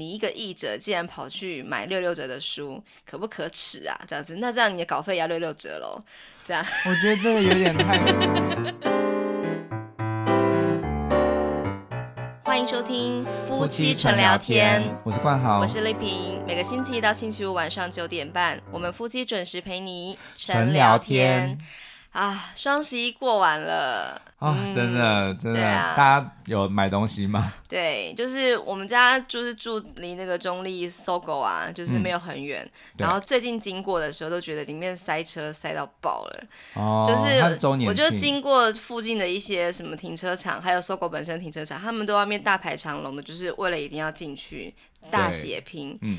[0.00, 4.00] 你一个译者竟然跑去买六六折的书，可不可耻啊？
[4.08, 6.02] 这样子，那这样你的稿费也要六六折喽？
[6.42, 7.98] 这样，我觉得这个有点太
[12.42, 16.42] 欢迎收听夫妻纯聊天，我是冠豪，我是丽萍。
[16.46, 21.58] 每个星期一到星期五晚上九点半，我们夫妻准时陪你纯聊天。
[22.12, 27.52] 啊，双十一过完了哦，嗯、真的真的、啊，大家有买东西吗？
[27.68, 32.70] 对，就是我们家就是住离那个中坜 SOGO 啊，就是没有很远、嗯。
[32.98, 36.44] 然后最近经过的时候，都觉得里面塞车塞到爆了。
[36.74, 44.74] 哦，就是我就经过附近的一些什么停车场，还有 SOGO 本身停车场，他们都外面大排长龙的，就是为了一定要进去
[45.10, 45.96] 大血拼。
[46.02, 46.18] 嗯。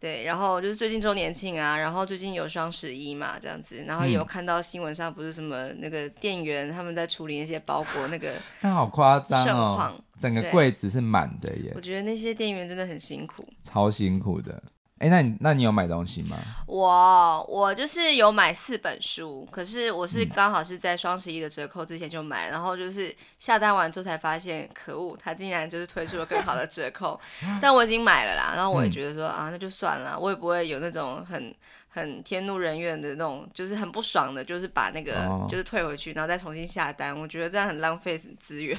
[0.00, 8.32] 对，然后就是最近周年庆啊，然后最近有双十一嘛，这样子，然后有看到新闻上不是什么那个店员他们在处理那些包裹那个，
[8.62, 11.72] 那好夸张哦，整个柜子是满的耶。
[11.76, 14.62] 我觉得那些店员真的很辛苦，超辛苦的。
[15.00, 16.36] 哎，那你那你有买东西吗？
[16.66, 27.18] 我我就是有买四本书，可是我是刚好是在双十一的折扣之前就买，嗯，然后就是下单完之后才发现，可恶，他竟然就是推出了更好的折扣，
[27.62, 31.54] 但我已经买了啦，然后我也觉得说，嗯，啊，那就算了，我也不会有那种很
[31.88, 38.78] 很天怒人怨的那种，就是很不爽的，就是把那个，哦，就是退回去，然后再重新下单，我觉得这样很浪费资源。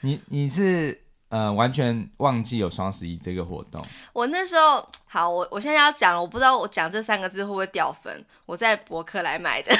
[0.00, 1.00] 你你是？
[1.30, 3.84] 呃，完全忘记有双十一这个活动。
[4.12, 8.24] 我那时候好，我我现在要讲了，我不知道我讲这三个字会不会掉粉。
[8.46, 9.74] 我在博客来买的。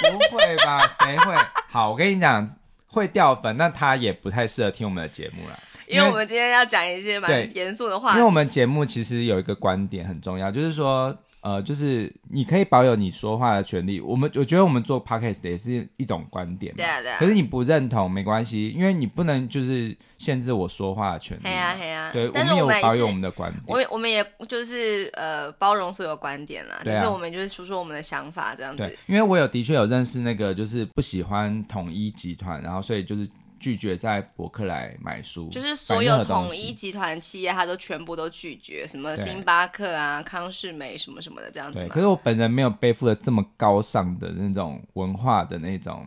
[0.00, 0.78] 不会吧？
[1.02, 1.34] 谁会？
[1.68, 2.56] 好，我跟你讲，
[2.86, 5.58] 会掉粉，那他也不太适合听我们的节目了。
[5.86, 8.12] 因为我们今天要讲一些蛮严肃的话。
[8.12, 11.16] 因为我们节目其实有一个观点很重要，就是说。
[11.48, 14.02] 呃，就是你可以保有你说话的权利。
[14.02, 16.76] 我们我觉得我们做 podcast 也是一种观点嘛。
[16.76, 17.16] 对啊，对啊。
[17.18, 21.44] 可是你不认同没关系，因为你不能就是限制我说话的权利。
[21.44, 22.10] 对啊，对啊。
[22.12, 23.62] 对，我们有保有我们的观点。
[23.66, 26.82] 我们我们也就是呃包容所有观点啦。
[26.84, 28.82] 就是我们就是说说我们的想法这样子。
[28.82, 33.26] 对，因为我有的确有认识那个就是不喜欢统一集团，然后所以就是。
[33.58, 41.78] 拒绝在博客来买书，就是所有统一集团企业，他都全部都拒绝，什么星巴克啊、康士美什么什么的这样子。
[41.78, 46.06] 对，可是我本人没有背负了这么高尚的那种文化的那种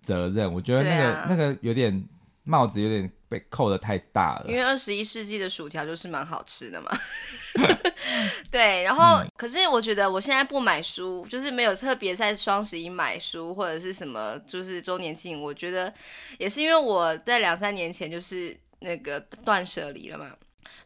[0.00, 2.06] 责任，我觉得那个、啊、那个有点
[2.44, 3.10] 帽子有点。
[3.28, 6.90] 被扣的太大了，因为二十一世纪的薯条就是蛮好吃的嘛。
[8.50, 15.92] 对，然后、嗯、可是我觉得我现在不买书，就是没有特别在双十一买书或者是什么，就是周年庆，我觉得
[16.38, 20.30] 也是因为我在两三年前就是那个断舍离了嘛。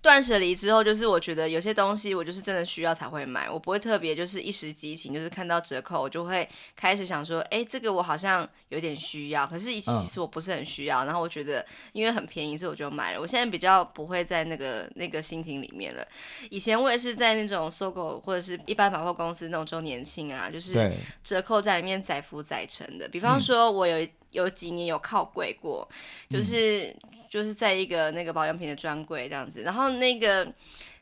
[0.03, 11.05] 断舍离之后，就是我觉得有些东西我就是真的需要才会买，我不会特别就是一时激情，就是看到折扣我就会开始想说，哎，这个我好像有点需要，可是其实我不是很需要。
[11.05, 13.21] 然后我觉得因为很便宜，所以我就买了。
[13.21, 16.07] 我现在比较不会在那个那个心情里面了。
[16.51, 20.93] 以前我也是在那种 SOGO 或者是一般百货公司那种周年庆啊，就是
[21.23, 23.07] 折扣在里面载浮载沉的。
[23.09, 25.89] 比方说，我有有几年有靠柜过，
[26.31, 26.97] 就是。
[27.13, 30.53] 嗯就是在一个那个保养品的专柜这样子，然后那个。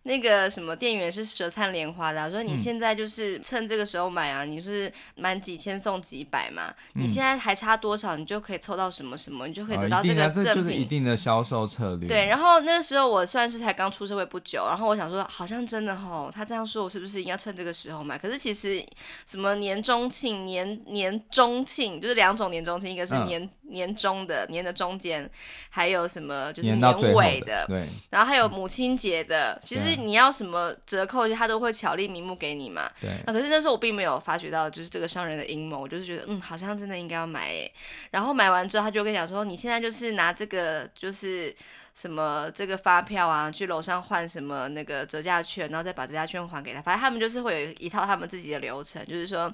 [0.05, 10.53] 那个什么店员是舌灿莲花的，啊，说你现在就是趁这个时候买啊，嗯、你是满几千送几百嘛，嗯，你现在还差多少，你就可以凑到什么什么，你就可以得到这个赠品。
[10.53, 12.09] 哦、这就是一定的销售策略。
[12.09, 18.17] 对，然后那个时候我算是才刚出社会不久，然后我想说，好像真的吼，他这样说，我是不是应该趁这个时候买？
[18.17, 18.83] 可是其实
[19.27, 25.31] 什么年中庆、年年中庆，就是两种年中庆，一个是年、嗯、年中的年的中间，
[25.69, 26.81] 还有什么就是年
[27.15, 29.97] 尾的，的，对，然后还有母亲节的，嗯、其实。
[29.99, 32.89] 你要什么折扣，他都会巧立名目给你嘛。
[33.01, 33.11] 对。
[33.27, 35.81] 啊，可是那时候我并没有发觉到，就是这个商人的阴谋。
[35.81, 37.71] 我就是觉得，嗯，好像真的应该要买诶。
[38.12, 41.55] 然后买完之后，他就跟你讲说，你现在就是拿这个，就是
[41.95, 46.81] 什么这个发票啊，去楼上换什么那个折价券，然后再把折价券还给他。
[46.81, 49.53] 反正他们就是会有一套他们自己的流程，就是说。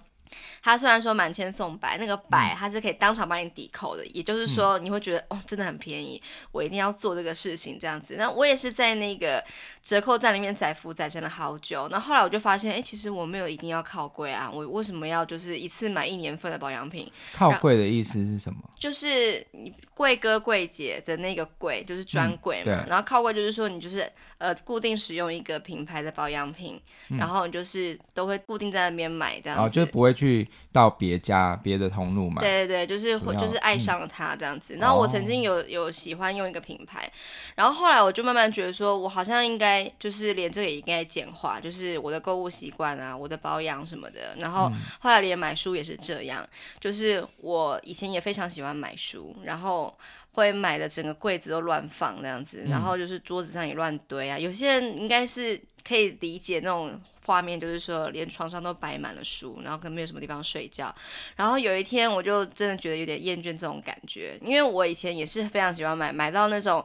[0.63, 6.21] 他虽然说满千送百，那个百它是可以当场帮你抵扣的，嗯，也就是说你会觉得哦，真的很便宜，
[6.53, 8.17] 我一定要做这个事情这样子。
[8.17, 9.43] 那我也是在那个
[9.83, 11.89] 折扣站里面载福载真了好久。
[11.91, 17.11] 那后来我就发现，哎，其实我没有一定要靠柜啊，我为什么要就是一次买一年份的保养品？
[17.33, 18.59] 靠柜的意思是什么？
[18.79, 22.87] 就是你柜哥柜姐的那个柜，就是专柜嘛，嗯。
[22.89, 26.81] 然后靠柜就是说你就是呃固定使用一个品牌的保养品，
[27.11, 30.15] 嗯，然后你就是都会固定在那边买这样子，哦，就是不会。
[30.15, 32.41] 去到别家别的通路买。
[32.41, 34.77] 对对对，就是会就是爱上了它这样子。
[34.77, 37.11] 嗯、然后我曾经有有喜欢用一个品牌，
[37.57, 44.37] 然后后来我就慢慢觉得说，我好像应该就是连这个也应该简化，就是我的购物习惯啊，我的保养什么的。
[44.39, 44.71] 然后
[45.01, 46.49] 后来连买书也是这样，
[46.79, 49.84] 就是我以前也非常喜欢买书，然后。
[50.33, 54.37] 会买的整个柜子都乱放那样子，然后就是桌子上也乱堆啊。
[54.37, 60.95] 嗯、有些人应该是可以理解那种画面，就是说连床上都摆满了书，然后可能没有什么地方睡觉。
[61.37, 66.85] 然后有一天我就真的觉得有点厌倦这种感觉，因为我以前也是非常喜欢买，买到那种，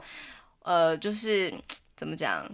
[0.64, 1.54] 呃，就是
[1.96, 2.48] 怎么讲？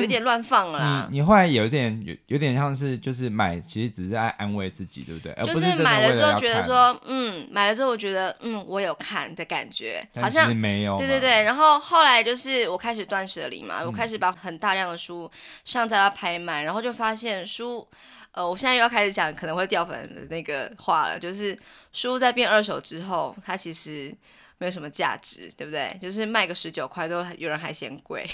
[0.00, 1.08] 有点乱放了啦。
[1.10, 5.34] 你你后来有点有有点像是就是买，其实只是在安慰自己，对不对？
[5.44, 10.96] 就是买了之后觉得说，嗯，买了之后我觉得，嗯，我有看的感觉，好像没有。
[10.98, 11.42] 对对对。
[11.42, 15.30] 然后后来就是我开始断舍离嘛，我开始把很大量的书
[15.64, 17.86] 上架到拍卖，然后就发现书，
[18.32, 21.58] 呃，我现在又要开始讲可能会掉粉的那个话了，就是
[21.92, 24.14] 书在变二手之后，它其实。
[24.62, 25.98] 没有什么价值，对不对？
[26.00, 28.24] 就是卖个十九块都有人还嫌贵。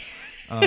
[0.50, 0.60] 嗯，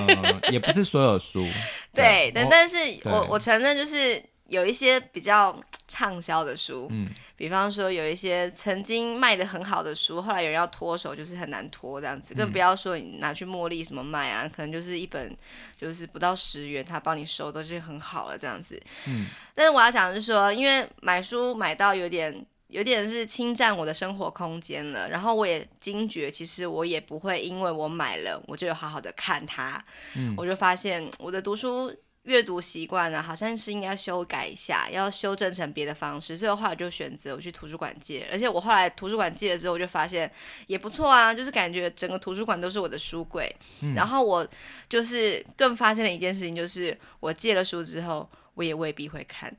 [0.52, 1.48] 也不是所有书。
[1.94, 5.56] 对，但但是我我承认，就是有一些比较
[5.88, 12.34] 畅销的书，嗯，比方说有一些曾经卖的很好的书，后来有人要脱手，就是很难脱这样子。
[12.34, 15.38] 更不要说你拿去茉莉什么卖啊，可能就是一本
[15.78, 18.82] 就是不到十元，他帮你收都是很好了这样子。
[19.08, 22.44] 嗯，但是我要讲的是说，因为买书买到有点。
[22.72, 29.84] 有点是侵占我的生活空间了，然后我也惊觉，其实我也不会因为我买了，我就有好好的看它。
[30.16, 36.38] 嗯，我就发现我的读书阅读习惯呢，好像是应该修改一下，要修正成别的方式。
[36.38, 40.32] 所以我后来就选择我去图书馆借，而且我后来图书馆借了之后，我就发现
[40.68, 43.54] 也不错啊，就是感觉整个图书馆都是我的书柜。
[43.82, 44.48] 嗯，然后我
[44.88, 49.52] 就是更发现了一件事情，就是我借了书之后，我也未必会看。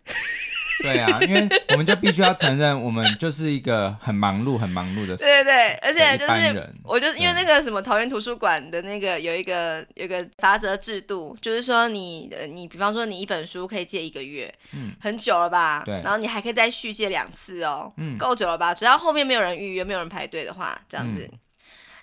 [0.83, 5.17] 对啊，因为我们就必须要承认，我们就是一个很忙碌、很忙碌的。
[5.17, 15.83] 对对对，而且就是，我就因为那个什么桃园图书馆的那个有一个有一个罚则制度，就是说你你比方说你一本书可以借一个月，嗯，很久了吧？
[15.87, 16.01] 对。
[16.03, 18.75] 然后你还可以再续借两次哦，嗯，够久了吧？
[18.75, 21.29] 只要后面没有人预约、没有人排队的话，这样子。
[21.33, 21.39] 嗯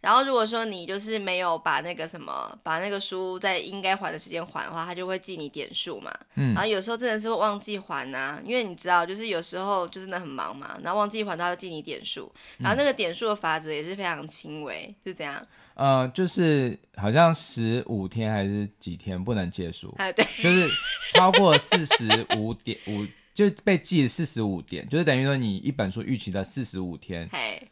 [0.01, 6.13] 然后如果说你就是没有把那个什么，把那个书在应该还的时间还的话，他就会记你点数嘛。
[6.36, 6.54] 嗯。
[6.54, 12.31] 然后有时候真的是会忘记还呐、啊，因为你知道，就是有时候就真的很忙嘛，然后忘记还，他会记你点数。
[12.57, 15.46] 然后那个点数的法则也是非常轻微，是怎样？
[15.75, 19.94] 呃，就是好像十五天还是几天不能借书。
[19.98, 20.25] 哎，对。
[20.42, 20.69] 就是
[21.13, 23.06] 超过四十五点五。
[23.39, 27.30] 就被记四十五点，就是等于说你一本书预期的四十五天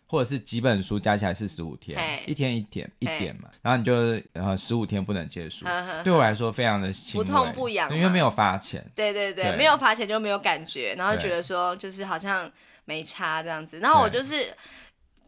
[0.07, 3.93] 或者是几本书加起来四十五天一天一点一点嘛，然后你就
[4.31, 6.03] 呃十五天不能借书，呵呵。
[6.03, 9.57] 对我来说非常的轻微，不痛不痒，因为没有罚钱，对对对，对。
[9.57, 12.49] 没有罚钱就没有感觉，然后觉得说就是好像
[12.85, 14.45] 没差这样子，然后我就是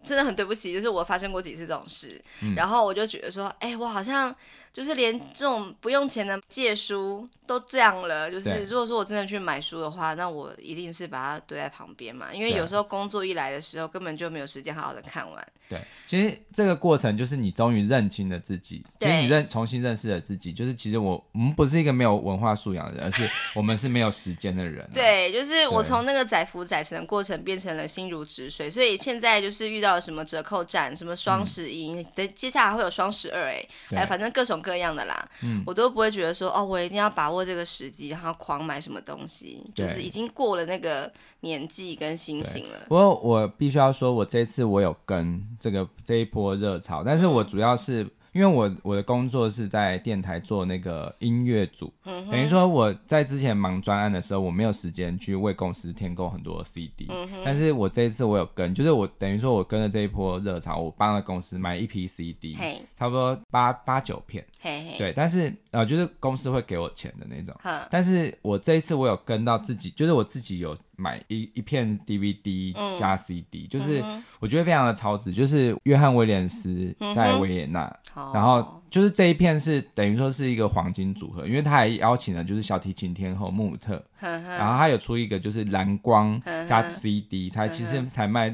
[0.02, 2.22] 真的很对不起，就是我发生过几次这种事，
[2.56, 4.34] 然后我就觉得说，哎、欸，我好像。
[4.80, 15.48] 就是连这种不用钱的借书都这样了，就是如果说我真的去买书的话，那我一定是把它堆在旁边嘛，因为有时候工作一来的时候，根本就没有时间好好的看完。
[15.70, 24.90] 对，其实这个过程就是你终于认清了自己，其实你认重新认识了自己，就是其实我我们不是一个没有文化素养的人，而是我们是没有时间的人啊。
[24.96, 42.88] 对，就是我从那个载浮载沉的过程变成了心如止水，所以现在就是遇到了什么折扣战，什么双十一，等、嗯、接下来会有双十二，哎，哎，反正各种各样的啦，嗯，我都不会觉得说哦，我一定要把握这个时机，然后狂买什么东西，就是已经过了那个年纪跟心情了。
[42.88, 46.40] 不过我必须要说，我这次我有跟这个这一波。
[46.40, 62.56] 播热潮，但是我主要是因为我我的工作是在电台做那个音乐组，嗯、等于说我在之前忙专案的时候，我没有时间去为公司添购很多 CD，嗯、但是我这一次我有跟，就是我等于说我跟了这一波热潮，我帮了公司买一批 CD，
[62.96, 70.74] 差不多八八九片，嘿嘿对，但是呃就是公司会给我钱的那种，呵但是我这一次我有跟到自己，就是我自己有。
[71.00, 74.04] 买一一片 DVD 加 CD，、嗯、就是
[74.40, 75.34] 我觉得非常的超值。
[75.34, 88.54] 就是约翰威廉斯在维也纳，嗯、然后就是这一片是等于说是一个黄金组合，因为他还邀请了就是小提琴天后穆特，嗯、然后他有出一个就是蓝光加 CD，、嗯、才其实才卖，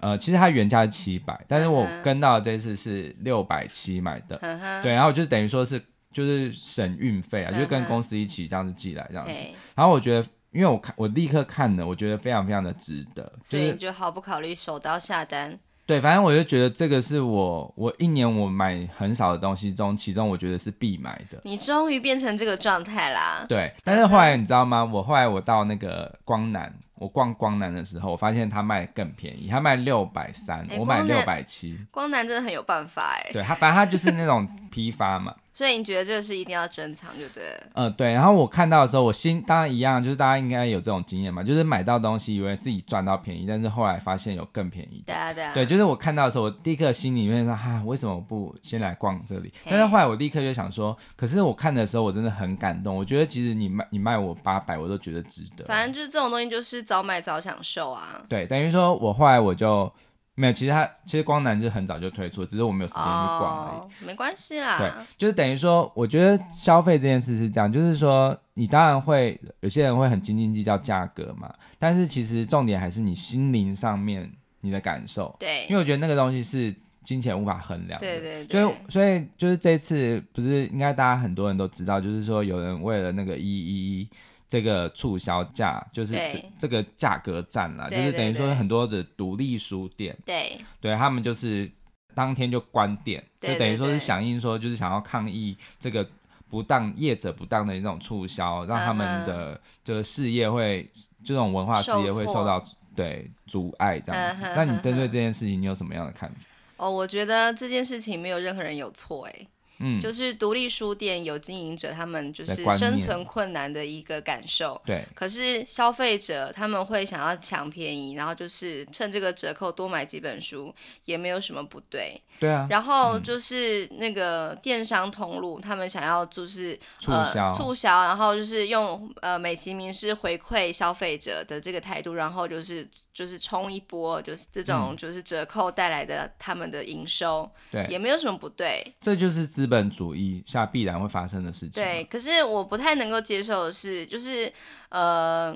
[0.00, 5.78] 呃，其实它原价是七百，但是我跟到这次是六百七买的，嗯、对，然后就是等于说是
[6.12, 10.26] 就是省运费啊，嗯、就跟公司一起这样子寄来这样子，嗯、然后我觉得。
[10.52, 15.58] 因为我看，我立刻看了，我觉得非常非常的值得，所以你就毫不考虑手刀下单。
[15.84, 21.40] 对，反正我就觉得这个是我我一年我买很少的东西中，其中我觉得是必买的。
[21.44, 23.44] 你终于变成这个状态啦。
[23.48, 24.84] 对，但是后来你知道吗？
[24.84, 26.72] 我后来我到那个光南。
[26.94, 31.76] 我逛光南的时候，我发现他卖更便宜，他卖六百三，我买六百七。
[31.90, 33.30] 光南真的很有办法哎。
[33.32, 35.34] 对他，反正他就是那种批发嘛。
[35.54, 37.60] 所以你觉得这个是一定要珍藏，就对了。
[37.74, 38.12] 嗯、呃，对。
[38.14, 45.12] 然后我看到的时候，我心当然一样，就是大家应该有这种经验嘛，就是买到东西以为自己赚到便宜，但是后来发现有更便宜的。
[45.12, 45.52] 对啊，对啊。
[45.52, 49.52] 对，就是我看到的时候，我第一个心里面说哈，为什么不先来逛这里？
[49.68, 52.96] 但是后来我立刻就想说，可是我看的时候，我真的很感动。
[52.96, 55.66] 我觉得其实你卖你卖我八百，我都觉得值得。
[55.66, 58.22] 反正就是这种东西，就是早买早享受啊。
[58.26, 59.92] 对，等于说我后来我就。
[60.34, 63.78] 没有，其实他其实光南就很早就推出，只是我没有时间去逛而已。
[63.80, 64.78] 哦，没关系啦。
[64.78, 75.36] 对，就是等于说，我觉得消费这件事是这样，就是说，你当然会有些人会很斤斤计较价格嘛，但是其实重点还是你心灵上面你的感受。
[75.38, 78.06] 对，因为我觉得那个东西是金钱无法衡量的。
[78.06, 78.48] 对对对。
[78.48, 84.08] 所以所以就是这次不是应该大家很多人都知道，就是说有人为了那个一一一。
[84.52, 91.70] 这个促销价就是这这个价格战啦，就是等于说很多的独立书店，对对，他们就是
[92.14, 96.06] 当天就关店，就等于说是响应说就是想要抗议这个
[96.50, 100.86] 不当业者不当的一种促销，让他们的这个事业会
[101.24, 102.62] 这种文化事业会受到
[102.94, 104.42] 对阻碍这样子。
[104.54, 106.36] 那你针对这件事情，你有什么样的看法？
[106.76, 109.46] 哦，我觉得这件事情没有任何人有错哎。
[109.82, 114.80] 嗯，就是独立书店有经营者，他们就是生存困难的一个感受。
[114.86, 120.72] 对，可是消费者他们会想要抢便宜，然后就是趁这个折扣多买几本书，
[121.04, 122.20] 也没有什么不对。
[122.38, 122.66] 对啊。
[122.70, 132.88] 然后就是那个电商通路，他们想要就是促销，促销，然后就是用呃美其名是回馈消费者的这个态度，然后就是。
[133.12, 138.82] 就是冲一波，就是这种就是折扣带来的他们的营收，对、嗯，也没有什么不对。
[139.00, 141.82] 这就是资本主义下必然会发生的事情。
[141.82, 144.50] 对，可是我不太能够接受的是，就是
[144.88, 145.54] 呃，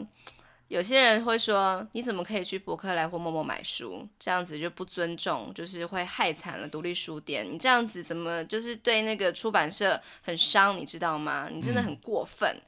[0.69, 4.07] 有些人会说，你怎么可以去博客来或 momo 买书？
[4.19, 7.47] 这样子就不尊重，就是会害惨了独立书店。
[7.51, 10.77] 你这样子怎么就是对那个出版社很伤？
[10.77, 11.49] 你知道吗？
[11.51, 12.55] 你真的很过分。
[12.55, 12.61] 嗯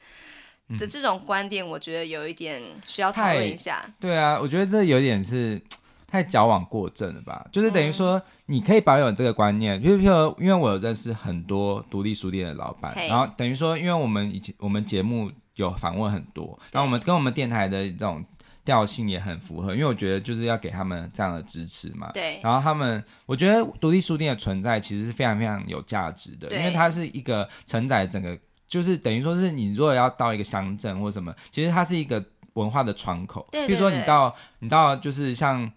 [0.76, 3.82] 的这种观点，我觉得有一点需要讨论一下。
[3.98, 5.60] 对啊，我觉得这有点是
[6.06, 7.46] 太矫枉过正了吧？
[7.52, 18.24] 就是等于说，你可以保有这个观念，就是譬如，因为我有认识很多独立书店的老板，然后等于说，因为我们以前我们节目有访问很多，然后我们跟我们电台的这种
[18.64, 22.10] 调性也很符合，因为我觉得就是要给他们这样的支持嘛。
[22.12, 22.40] 对。
[22.42, 28.38] 然后他们，我觉得独立书店的存在其实是非常非常有价值的，因为它是一个承载整个。
[28.68, 32.22] 就是等于说是你如果要到一个乡镇或什么，其实它是一个
[32.52, 33.48] 文化的窗口。
[33.50, 35.68] 比如说你到你到就是像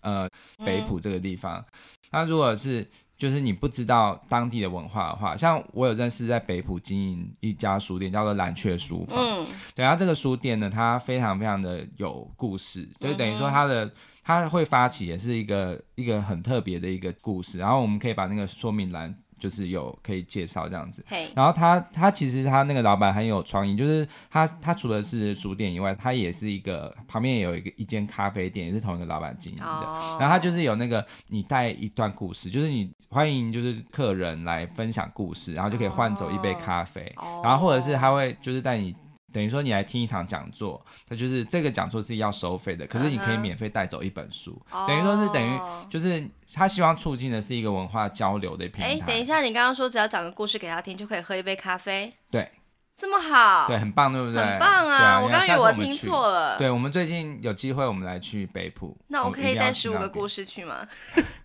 [0.00, 0.28] 呃
[0.66, 1.64] 北埔这个地方，
[2.10, 2.84] 那、嗯、如果是
[3.16, 9.16] 就是你不知道当地的文化的话，像我有认识在北埔经营一家书店叫做蓝雀书房。
[9.18, 9.46] 嗯。
[9.76, 13.88] 对，然后这个书店呢，它非常非常的有故事，就等于说它的
[14.24, 19.14] 它会发起也是一个一个很特别的一个故事，然后我们可以把那个说明栏。
[19.42, 29.64] 就是有可以介绍这样子.然后他他其实他那个老板很有创意，就是他他除了是书店以外，他也是一个旁边也有一个一间咖啡店，也是同一个老板经营的。
[29.64, 30.22] Oh.
[30.22, 37.44] 然后他就是有那个你带一段故事，就是你欢迎就是客人来分享故事，然后就可以换走一杯咖啡，oh.
[37.44, 38.94] 然后或者是他会就是带你。
[39.32, 44.60] 等于说你来听一场讲座，它就是这个讲座是要收费的，可是你可以免费带走一本书。
[44.70, 44.86] Uh-huh.
[44.86, 46.22] 等于说是等于就是
[46.52, 48.90] 他希望促进的是一个文化交流的平台。
[48.90, 52.14] 哎，等一下，你刚刚说只要讲个故事给他听就可以喝一杯咖啡？
[52.30, 52.50] 对。
[52.94, 54.40] 这么好，对，很棒，对不对？
[54.40, 54.96] 很棒啊！
[54.96, 56.56] 啊我刚以为我听错了。
[56.56, 58.96] 对，我们最近有机会，我们来去北埔。
[59.08, 60.86] 那我可以带十五个故事去吗？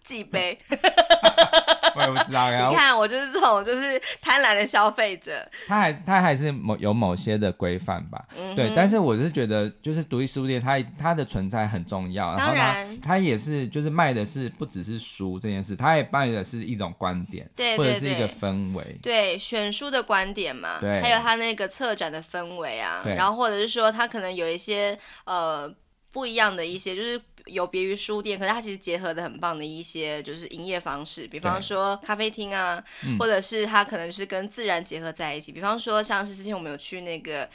[0.04, 0.60] 寄杯。
[1.96, 2.68] 我也不知道呀。
[2.68, 5.44] 你看，我就是这种就是贪婪的消费者。
[5.68, 8.56] 他还是他还是某有某些的规范吧、嗯。
[8.56, 12.38] 对，但是我是觉得，就是独立书店，它它的存在很重要。
[12.38, 12.76] 当然。
[12.76, 18.96] 然后它也是，就是卖的是不只是书这件事，它也卖的是一种观点，或者是一个氛围。
[19.02, 20.78] 对，选书的观点嘛。
[20.80, 21.02] 对。
[21.02, 21.48] 还有它那。
[21.48, 25.74] 那个策展的氛围啊，然后或者是说，它可能有一些呃
[26.18, 32.84] 不一样的一些，就是有别于书店，可是它其实结合的很棒的一些，就是营业方式，比方说咖啡厅啊，
[33.20, 37.48] 或者是它可能是跟自然结合在一起，比方说像是之前我们有去那个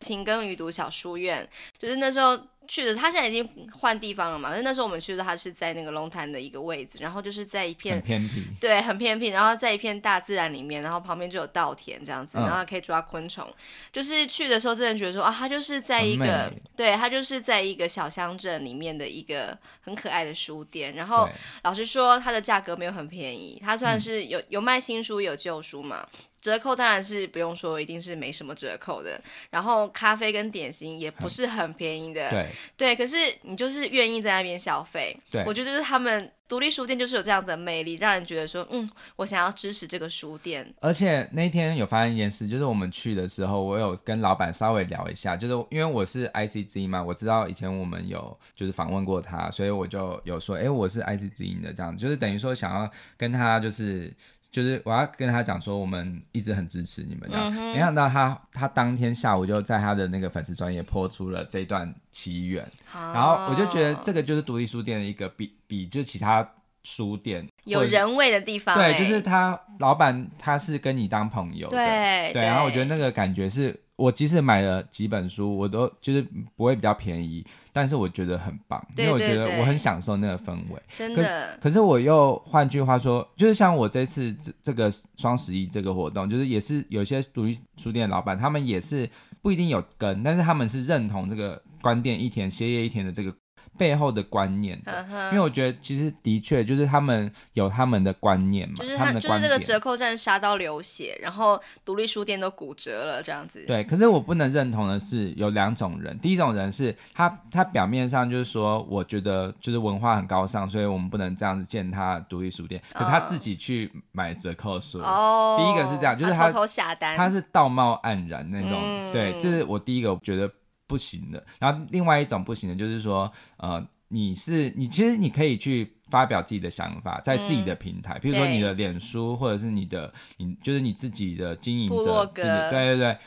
[0.00, 1.48] 情耕雨读小书院，
[1.78, 2.36] 就是那时候。
[2.68, 4.50] 去的，他现在已经换地方了嘛？
[4.52, 13.42] 但那时候我们去的，他是在那个龙潭的一个位置，然后就是在一片偏僻，对，很偏僻，然后在一片大自然里面，然后旁边就有稻田这样子，然后可以抓昆虫。
[13.48, 13.54] 嗯、
[13.90, 20.94] 就是去的时候，真的觉得说啊，他就是在一个，对，他就是在一个小乡镇里面的一个很可爱的书店。
[20.94, 21.26] 然后
[21.62, 26.06] 老实说，它的价格没有很便宜，它算是有有卖新书有旧书嘛。
[26.40, 29.20] 折扣当然是不用说，一定是没什么折扣的。
[29.50, 32.96] 然后咖啡跟点心也不是很便宜的，对对。
[32.96, 40.72] 可是你就是愿意在那边消费，对，我觉得就是他们独立书店就是有这样的魅力，让人觉得说，嗯，我想要支持这个书店。
[40.80, 54.14] 而且那天有发生一件事，就是我们去的时候，我有跟老板稍微聊一下，就是因为我是 ICG 嘛，我知道以前我们有就是访问过他，所以我就有说，哎、欸，我是 ICG 的这样，就是等于说想要跟他就是。
[54.50, 66.48] 就是我要跟他讲说，我们一直很支持你们这样，没想到他他当天下午就在他的那个粉丝专业泼出了这段奇缘，然后我就觉得这个就是独立书店的一个比比就其他
[66.84, 73.78] 书店有人味的地方，对，就是他老板他是跟你当朋友的，对对，然后我觉得那个感觉是。
[73.98, 80.80] 我即使买了几本书，我都就是不会比较便宜，但是我觉得很棒，因为我觉得我很享受那个氛围。
[80.88, 81.20] 真的。
[81.20, 89.10] 可是，可是我又换句话说，就是像我这次这这个双十一这个活动，就是也是有些独立书店的老板，他们也是
[89.42, 93.34] 不一定有跟，但是他们是认同这个关店一天歇业一天的这个。
[93.78, 103.64] 背后的观念的，因为我觉得其实的确就是他们有他们的观念嘛，就是他，他们的就是这个折扣战杀到流血，然后独立书店都骨折了这样子。
[103.66, 114.98] 对，可是我不能认同的是有两种人，第一种人是他他表面上就是说，我觉得就是文化很高尚，所以我们不能这样子践踏独立书店，可是他自己去买折扣书。
[114.98, 120.50] 哦，第一个是这样，就是他，他偷偷下单，他是道貌岸然那种，嗯、对，这是我第一个觉得。
[120.88, 133.18] 不行的，然后另外一种不行的，就是说，呃，你是你其实你可以去发表自己的想法，在自己的平台，嗯、比如说你的脸书，或者是你的，你就是你自己的经营者，自己，对对对。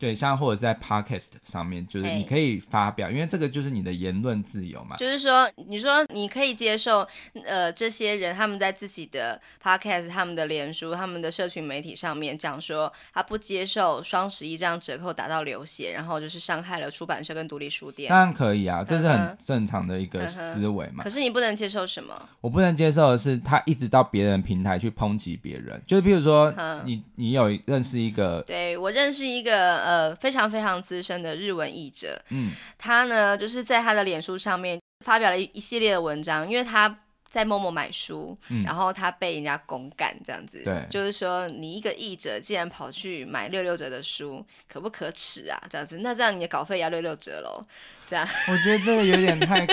[0.00, 4.96] 对，像或者是在 podcast 上面，就是你可以发表，因为这个就是你的言论自由嘛。
[4.96, 7.06] 就是说，你说你可以接受，
[7.44, 18.08] 呃，这些人他们在自己的 podcast、他们的脸书、他们的社群媒体上面讲说，他不接受双十一这样折扣打到流血，然后就是伤害了出版社跟独立书店。
[18.08, 21.04] 当然可以啊，这是很正常的一个思维嘛。
[21.04, 22.18] 可是你不能接受什么？
[22.40, 26.50] 我不能接受的是，他一直到别人平台去抨击别人，就是譬如说，
[26.86, 29.89] 你你有认识一个，对，我认识一个。
[29.89, 45.60] 呃，非常非常资深的日文译者，嗯，他呢就是在他的脸书上面发表了一一系列的文章，因为他在 momo 买书，嗯，然后他被人家公干这样子，对，就是说你一个译者竟然跑去买六六折的书，可不可耻啊？
[45.70, 47.64] 这样子，那这样你的稿费要六六折喽？
[48.06, 49.66] 这样，我觉得这个有点太，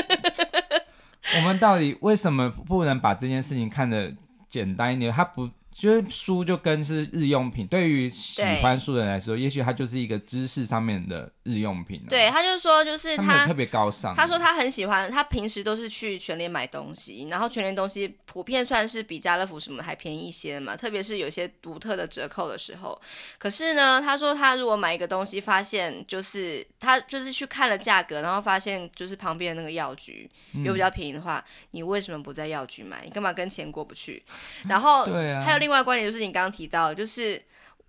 [1.35, 4.13] 我们到底为什么不能把这件事情看得
[4.47, 5.11] 简单一点？
[5.11, 5.49] 他不。
[5.77, 12.03] 就是书就跟是日用品，对于喜欢书的人来说，也许它就是一个知识上面的日用品。
[12.09, 14.15] 对，他就说，就是他，他特别高尚。
[14.15, 22.99] 他说他很喜欢，他平时都是去全联买东西，然后全联东西普遍算是比家乐福什么还便宜一些的嘛，特别是有些独特的折扣的时候。
[23.37, 30.27] 可是呢，他说他如果买一个东西，发现就是他就是去看了价格，然后发现就是旁边的那个药局
[30.65, 33.03] 有比较便宜的话，嗯，你为什么不在药局买？
[33.05, 34.23] 你干嘛跟钱过不去？
[34.67, 35.66] 然后对啊，还有另。
[35.67, 37.43] 另外观点就是你刚刚提到，就是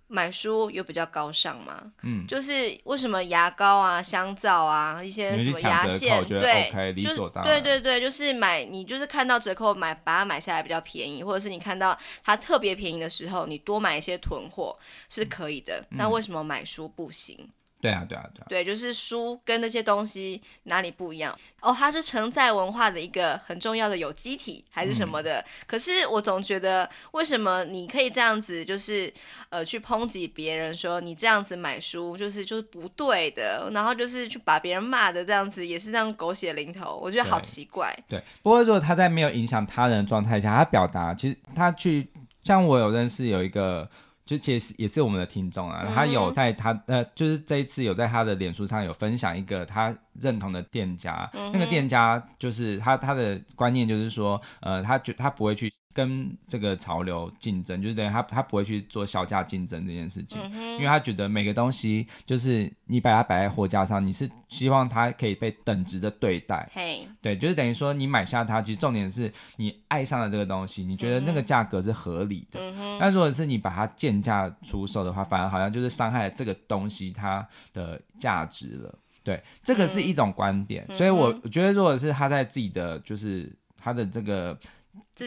[0.07, 1.81] 买书有比较高尚嘛？
[2.03, 6.69] 嗯，就是为什么牙膏啊、香皂啊、一些什么牙线，对，
[7.01, 7.09] 就
[7.45, 15.81] 对对对，就是买你就是看到折扣买，把它买下来比较便宜，或者是你看到它特别便宜的时候，你多买一些囤货是可以的。
[15.91, 17.49] 那为什么买书不行？
[17.81, 21.37] 对啊，对啊，对啊，对，就是书跟那些东西哪里不一样？
[21.61, 25.39] 哦，它是承载文化的一个很重要的有机体，还是什么的？
[25.39, 29.13] 嗯、可是我总觉得，为什么你可以这样子，就是
[29.49, 37.93] 呃，去抨击别人，说你这样子买书就是就是不对的，然后就是去把别人骂的这样子，也是这样狗血淋头，我觉得好奇怪。
[38.09, 42.09] 对，对，不过如果他在没有影响他人的状态下，他表达，其实他去，
[42.43, 43.89] 像我有认识有一个。
[44.29, 55.73] 就其实也是我们的听众啊，他有在他呃，就是这一次有在他的脸书上有分享一个他认同的店家，那个店家就是他他的观念就是说，呃，他觉他不会去。
[55.91, 66.69] 跟这个潮流竞争，就是等于他他不会去做削价竞争这件事情，嗯，因为他觉得每个东西就是你把它摆在货架上，你是希望它可以被等值的对待。
[66.73, 72.59] 嘿，对，就是等于说你买下它，其实重点是你爱上了这个东西，你觉得那个价格是合理的。
[72.99, 78.95] 那，嗯，如果是你把它贱价出售的话，反而好像就是伤害了这个东西它的价值了。
[79.23, 84.55] 对，这个是一种观点，嗯，所以我我觉得如果是他在自己的就是他的这个。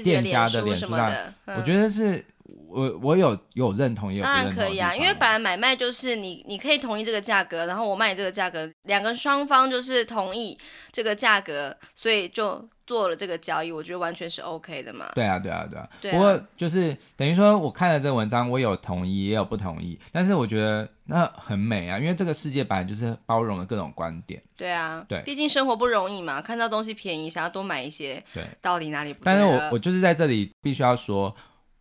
[0.02, 2.24] 店家的脸书上的，我觉得是
[2.68, 4.24] 我我有有认同，也有。
[4.24, 10.58] 当然可以啊，因为本来买卖就是你你可以同意这个价格，然后我卖你这个价格，两个双方就是同意
[10.90, 15.10] 这个价格，所以就做了这个交易，我觉得完全是 OK 的嘛。
[15.14, 15.88] 对啊，对啊，对啊。
[16.00, 16.14] 对啊。
[16.14, 19.98] 不过就是等于说，我看了这个文章，我有同意，也有不同意。
[20.10, 24.42] 但是我觉得那很美啊，因为这个世界本来就是包容了各种观点。
[24.56, 28.22] 对啊，对，毕竟生活不容易嘛，看到东西便宜，想要多买一些。
[28.34, 29.20] 对，到底哪里不？
[29.24, 31.34] 但是我我就是在这里必须要说，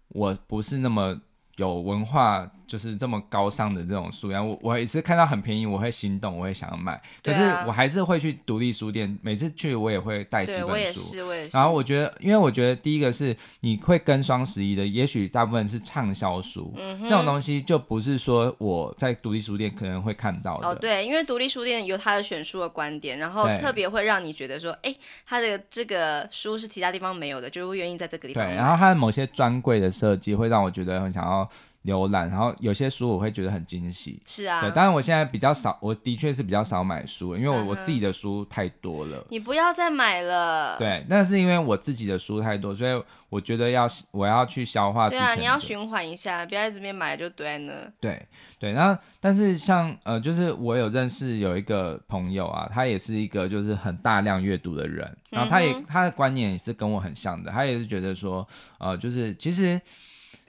[0.10, 1.20] 我不是那么。
[1.62, 7.00] 有文化就是这么高尚的这种书，然后我我也是看到很便宜，我会心动，我会想要买。
[7.24, 10.68] 可是我还是会去独立书店，每次去我也会带几本书。
[10.68, 11.56] 我也是，我也是。
[11.56, 20.68] 然后我觉得，因为我觉得第一个是你会跟双十一的，也许大部分是畅销书，嗯，那种东西就不是说我在独立书店可能会看到的。
[20.68, 24.96] 哦，对，因为独立书店有他的选书的观点，然后特别会让你觉得说，哎，
[25.28, 28.46] 他的这个书是其他地方没有的，就会愿意在这个地方。
[28.46, 31.42] 对，然后他的某些专柜的设计会让我觉得很想要。
[31.86, 34.22] 浏览，然后有些书我会觉得很惊喜。
[34.26, 39.26] 是啊，对，当然我现在比较少，我的确是比较少买书，因为我、嗯、我自己的书太多了。
[39.30, 40.78] 你不要再买了。
[40.78, 45.10] 对，那是因为我自己的书太多，所以我觉得要我要去消化。
[45.10, 47.92] 对啊，你要循环一下，不要在这边买就对了。
[48.00, 48.28] 对
[48.60, 59.82] 对，然后但是像呃，就是我有认识有一个朋友啊，他也是一个就是很大量阅读的人，然后他也、嗯、他的观念也是跟我很像的，他也是觉得说呃，就是其实。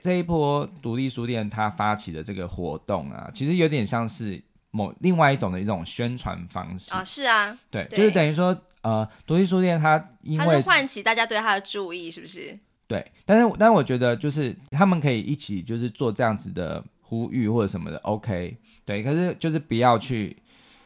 [0.03, 12.59] 这一波独立书店它发起的这个活动啊，其实有点像是某另外一种的一种宣传方式啊，是啊，对，对就是等于说，呃，独立书店它因为它唤起大家对它的注意，是不是？
[12.85, 20.35] 对，但是但是我觉得就是他们可以一起就是做这样子的呼吁或者什么的，OK，对，可是就是不要去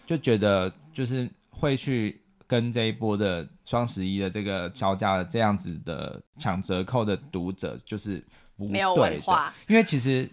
[0.05, 8.23] 就觉得就是会去跟这一波的双十一的这个销价的这样子的抢折扣的读者就是。
[8.57, 10.29] 没有文化，因为其实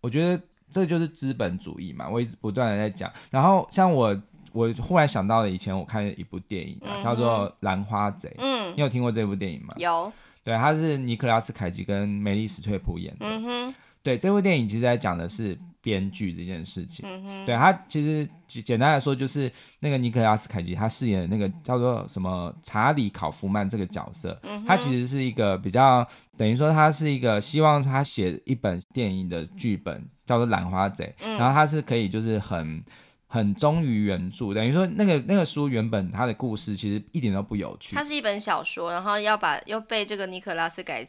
[0.00, 2.08] 我觉得这就是资本主义嘛。
[2.08, 4.20] 我一直不断的在讲，然后像我，
[4.52, 8.28] 我忽然想到了以前我看的一部电影啊，嗯、叫做《兰花贼》。
[8.38, 9.74] 嗯，你有听过这部电影吗？
[9.76, 10.12] 有。
[10.42, 13.26] 对，他是尼克拉斯凯奇跟梅丽史翠普演的。
[13.26, 13.74] 嗯哼。
[14.02, 15.58] 对，这部电影其实在讲的是
[15.88, 17.02] 编剧这件事情。
[17.08, 17.46] 嗯。
[17.46, 18.28] 对，他其实
[18.62, 32.84] 简单来说就是那个尼克拉斯凯奇他饰演的那个叫做什么查理考夫曼这个角色，嗯、他其实是一个比较等于说他是一个希望他写一本电影的剧本叫做《兰花贼》，嗯，然后他是可以就是很
[33.26, 37.96] 很忠于原著，等于说那个那个书原本他的故事其实一点都不有趣。
[37.96, 41.06] 它是一本小说，然后要把又被这个尼克拉斯改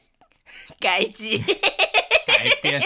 [0.80, 1.42] 改集。
[2.30, 2.80] 改编，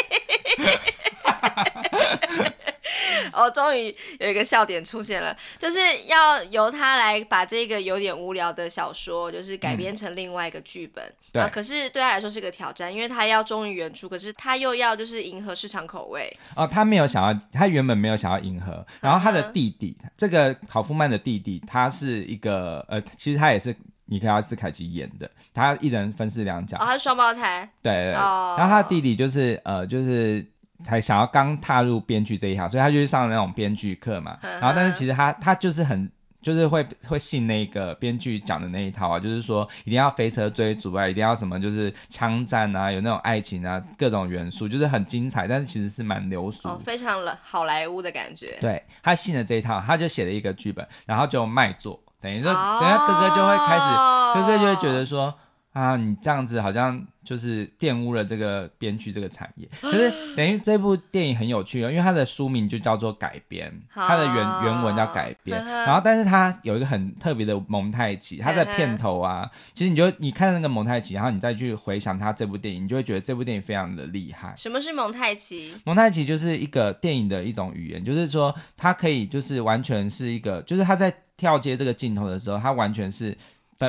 [3.31, 11.03] 哦，终于有一个笑点出现了，就是要由他来把这个有点无聊的小说，就是改编成另外一个剧本。
[11.03, 16.31] 嗯、对、啊，可是对他来说是个挑战，因为他要忠于原著，可是他又要就是迎合市场口味。
[16.55, 18.85] 哦，他没有想要，他原本没有想要迎合。
[19.01, 23.75] 然后他的弟弟，嗯、这个考夫曼的弟弟，他是一个呃，其实他也是。
[24.07, 26.77] 尼克拉斯凯奇演的，他一人分饰两角。
[26.77, 27.67] 哦，他是双胞胎。
[27.81, 28.15] 对对对。
[28.15, 28.53] 哦。
[28.59, 30.45] 然后他弟弟就是呃，就是
[30.83, 34.37] 才想要刚踏入编剧这一行，所以他就去上那种编剧课嘛。
[34.41, 36.09] 然后，但是其实他他就是很
[36.41, 46.67] 就是会会信那个编剧讲的那一套啊，就是说一定要飞车追逐啊，一定要什么就是枪战啊，有那种爱情啊，各种元素，就是很精彩，但是其实是蛮流俗。
[46.67, 48.57] 哦，非常了好莱坞的感觉。
[48.59, 51.97] 对，他信了这一套，他就写了一个剧本，然后就卖座。
[52.19, 53.85] 等于说，等下哥哥就会开始，
[54.33, 55.33] 哥哥就会觉得说，
[55.73, 59.67] 啊，你这样子好像就是玷污了这个编剧这个产业。
[59.81, 65.65] 可是等于这部电影很有趣哦，因为它的书名就叫做改编，它的原原文叫改编。
[65.65, 74.53] 然后，但是它有一个很特别的蒙太奇，它的片头啊，其实你就你看那个蒙太奇，然后你再去回想它这部电影，你就会觉得这部电影非常的厉害。
[74.55, 75.73] 什么是蒙太奇？
[75.85, 81.11] 蒙太奇就是一个电影的一种语言，就是说它可以就是完全是一个，就是它在。
[81.35, 83.35] 跳接这个镜头的时候，它完全是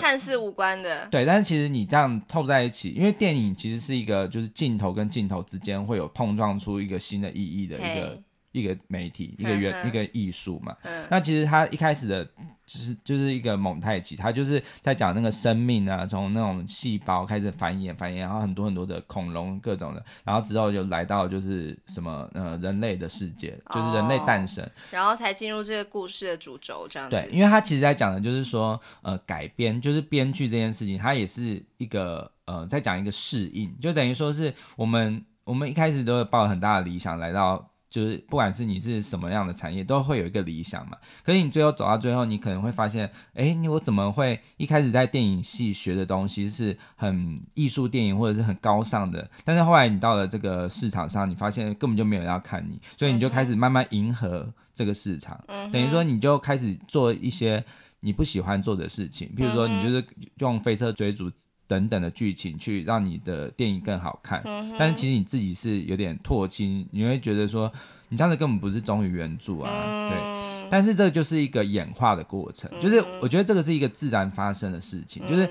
[0.00, 1.06] 看似无关的。
[1.10, 8.22] 对，但是其实你这样凑在一起，因为电影其实是一个，就是镜头跟镜头之间会有碰撞出一个新的意义的一个。
[8.54, 10.74] 一个媒体，一个原，嗯、一个艺术嘛。
[10.84, 12.24] 嗯、那其实他一开始的，
[12.64, 27.16] 就是就是一个蒙太奇，他就是在讲那个生命啊，从那种细胞开始繁衍，繁衍，然后很多很多的恐龙各种的，然后之后就来到就是什么呃人类的世界，就是人类诞生，哦，然后才进入这个故事的主轴这样子。
[27.16, 37.68] 对，因为他其实在讲的就是说，呃，改编就是编剧这件事情，它也是一个呃，在讲一个适应，就等于说是我们我们一开始都会抱很大的理想来到。
[37.90, 40.96] 就是不管是你是什么样的产业，都会有一个理想嘛。
[41.22, 57.64] 可是你最后走到最后，你可能会发现，哎，你我怎么会一开始在电影系学的东西是很艺术电影或者是很高尚的，但是后来你到了这个市场上，你发现根本就没有人要看你，所以你就开始慢慢迎合这个市场，嗯、等于说你就开始做一些
[58.00, 60.04] 你不喜欢做的事情，譬如说你就是
[60.38, 61.30] 用飞车追逐。
[61.66, 67.72] 等等的剧情去让你的电影更好看，嗯、但是其实你自己是有点唾弃，你会觉得说
[68.10, 70.68] 你这样子根本不是忠于原著啊，嗯、对。
[70.70, 75.48] 但是这就是一个演化的过程，嗯、就是我觉得这个是一个自然发生的事情，嗯、就是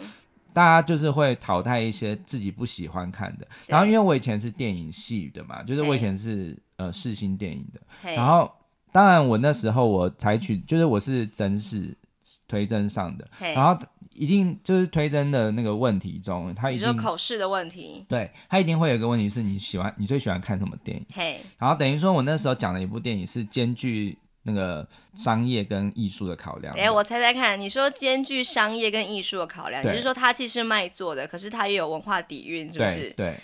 [0.52, 3.47] 大家就是会淘汰一些自己不喜欢看的。
[3.67, 7.82] 然后因为我以前是电影系的嘛，就是我以前是呃视新电影的，
[8.13, 8.52] 然后
[8.91, 11.95] 当然我那时候我采取就是我是真是
[12.47, 13.76] 推真上的，然后。
[14.15, 21.06] 一定就是推甄的那个问题中，他一定你说口试的问题，对，他一定会有一个问题是你喜欢你最喜欢看什么电影？
[21.13, 26.76] 嘿，然后等于说我那时候讲的一部电影是兼具那个商业跟艺术的考量。
[26.76, 33.10] 哎，我猜猜看，你说兼具商业跟艺术的考量，对就是说它既是卖座的，可是它也有文化底蕴，是不是？
[33.17, 33.39] 对，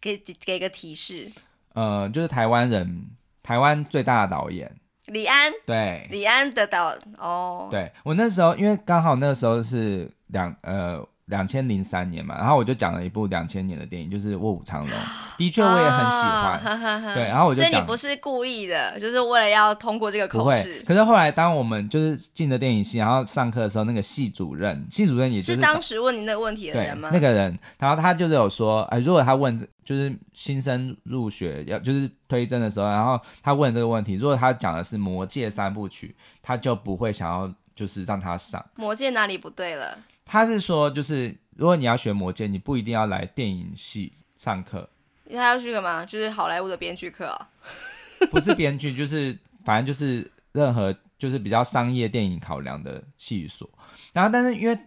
[0.00, 1.30] 给给个提示，
[1.74, 3.06] 呃，就是台湾人，
[3.42, 4.74] 台湾最大的导演。
[5.10, 11.06] 李安，对，李安的导哦，对，我那时候因为刚好那时候是两呃。
[11.30, 14.90] 两千零三年嘛，然后我就讲了一部两千年的电影，就是《卧虎藏龙》，
[15.38, 16.60] 的确我也很喜欢。
[16.62, 20.82] 哦、对，然后我就讲，所以你不是故意的，就是为了要通过这个口试。
[20.86, 27.08] 可是后来，当我们就是进了电影系，然后上课的时候，那个系主任，系主任也就是，是当时问你那个问题的人吗？
[27.12, 38.64] 那个人，然后他就是有说，哎，如果他问，就是新生入学要就是推甄的时候，然后他问这个问题，如果他讲的是《魔戒》三部曲，他就不会想要就是让他上。
[38.76, 39.98] 魔戒哪里不对了？
[40.30, 44.88] 他是说，就是如果你要学魔戒，你不一定要来电影系上课。
[45.28, 46.06] 他要去干嘛？
[46.06, 47.48] 就是好莱坞的编剧课啊？
[48.30, 53.68] 不是编剧，就是反正就是任何就是比较商业电影考量的系所。
[54.12, 54.78] 然后，但是因为。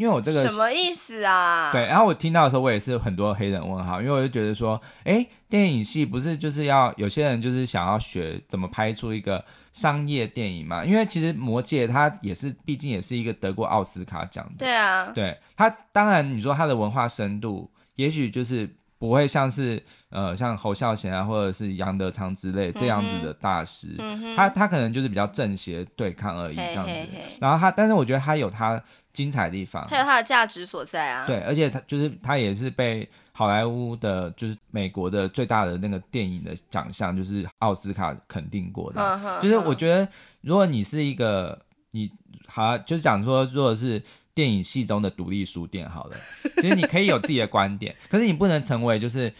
[0.00, 1.70] 因为我这个什么意思啊？
[1.70, 10.82] 对，然后我听到的时候，我也是很多黑人问号，因为我就觉得说，哎，电影系不是就是要有些人就是想要学怎么拍出一个商业电影嘛？
[10.82, 14.64] 因为其实《魔戒》它也是，毕竟也是一个得过奥斯卡奖的。
[14.64, 18.74] 对啊，对它，当然你说它的文化深度，也许就是。
[19.00, 23.96] 不会像是呃像侯孝贤啊，或者是杨德昌之类这样子的大师，
[24.36, 26.90] 他他可能就是比较正邪对抗而已这样子。
[26.90, 28.78] 嘿嘿嘿，然后他，但是我觉得他有他
[29.12, 31.26] 精彩的地方，它有它的价值所在啊。
[31.26, 39.00] 对，而且它就是它也是被好莱坞的，就是美国的最大的那个电影的奖项，就是奥斯卡肯定过的。
[39.00, 40.08] 嗯嗯、就是我觉得，
[40.40, 41.58] 如果你是一个
[41.90, 42.10] 你
[42.46, 44.02] 好，就是讲说，如果是。
[44.32, 46.16] 电影系中的独立书店，好了，
[46.62, 49.30] 其实你可以有自己的观点，可是你不能成为，就是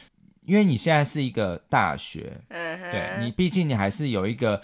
[0.44, 4.60] 因为你现在是一个大学，嗯哼，对，你毕竟你还是有一个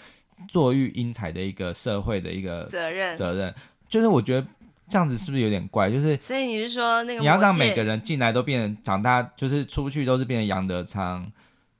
[0.47, 3.55] 作育英才的一个社会的一个责任，责任，
[3.89, 4.45] 就是我觉得
[4.89, 5.89] 这样子是不是有点怪？
[5.89, 11.31] 就是所以你是说那个你要让每个人进来都变成长大，就是出去都是变成杨德昌。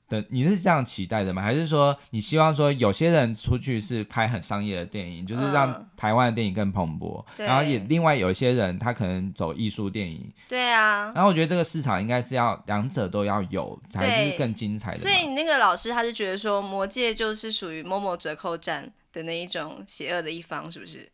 [0.08, 1.42] 的你是这样期待的吗？
[1.42, 11.12] 还是说你希望说有些人出去是拍很商业的电影，就是让台湾的电影更蓬勃，嗯、然后也另外有一些人他可能走艺术电影，对啊。
[11.14, 14.98] 然后我觉得这个市场应该是要两者都要有，才是更精彩的。
[14.98, 21.06] 所以你那个老师他是觉得说《魔戒》就是属于某某折扣站的那一种邪恶的一方，是不是？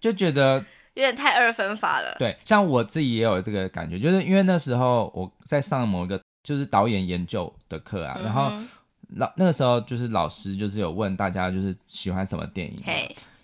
[0.00, 0.64] 就觉得
[1.00, 2.16] 有点太二分法了。
[2.18, 6.20] 对，像我自己也有这个感觉，就是因为那时候我在上某一个。
[6.42, 8.50] 就是导演研究的课啊，然后
[9.16, 12.76] 老那个时候就是老师就是有问大家就是喜欢什么电影.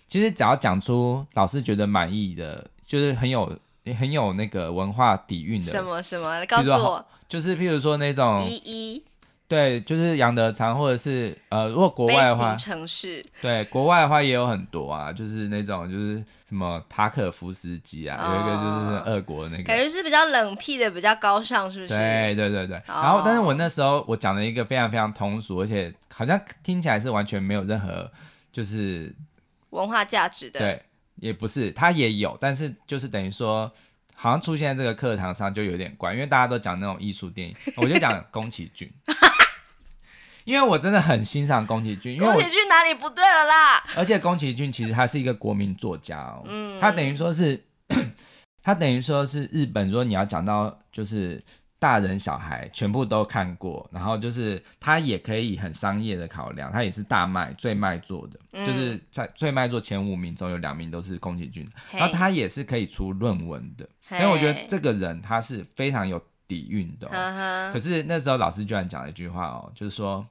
[0.07, 3.55] 其实只要讲出老师觉得满意的，就是很有
[3.99, 9.03] 很有那个文化底蕴的，什么什么，告诉我，就是譬如说那种一一。
[9.47, 16.17] 对，就是杨德昌，或者是呃，如果国外的话，城市 对，国外的话也有很多啊，就是那种就是
[16.49, 21.97] 什么塔可夫斯基啊，哦、有一个就是俄国的那个，感觉是比较冷僻的，比较高尚，是不是？
[21.97, 22.77] 对对对对。
[22.77, 28.11] 哦、然后，但是我那时候我讲了一个非常非常通俗，而且好像听起来是完全没有任何
[28.51, 29.15] 就是
[29.69, 30.59] 文化价值的。
[30.59, 30.81] 对，
[31.15, 33.71] 也不是，它也有，但是就是等于说。
[34.19, 38.91] 好像出现在这个课堂上就有点怪，因为大家都讲那种艺术电影，我就讲宫崎骏，
[40.47, 42.15] 因为我真的很欣赏宫崎骏。
[42.15, 43.83] 因为宫崎骏哪里不对了啦？
[43.95, 47.61] 而且宫崎骏其实他是一个国民作家哦，嗯，他等于说是，
[48.63, 51.43] 他等于说是日本，说你要讲到就是。
[51.79, 67.07] 大人小孩全部都看过，然后就是他也可以很商业的考量，他也是大卖最卖座的，嗯、就是在最卖座前五名中有两名都是宫崎骏，然后他也是可以出论文的，因为我觉得这个人他是非常有底蕴的、
[67.73, 70.25] 可是那时候老师居然讲了一句话哦，就是说，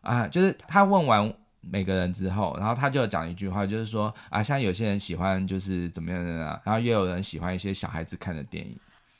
[0.00, 8.74] 啊，就是他问完每个人之后，然后他就讲一句话，就是说啊，像有些人喜欢就是怎么样的啊，然后又有人喜欢一些小孩子看的电影。